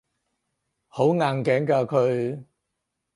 [0.87, 2.43] 好硬頸㗎佢